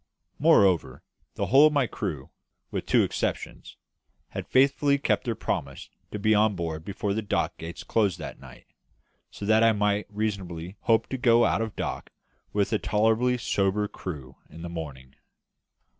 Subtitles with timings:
[0.39, 1.03] Moreover,
[1.35, 2.31] the whole of my crew,
[2.71, 3.77] with two exceptions,
[4.29, 8.39] had faithfully kept their promise to be on board before the dock gates closed that
[8.39, 8.65] night,
[9.29, 12.09] so that I might reasonably hope to go out of dock
[12.51, 15.13] with a tolerably sober crew in the morning.